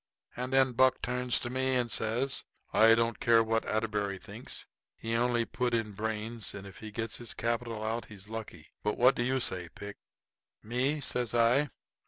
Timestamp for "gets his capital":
6.89-7.83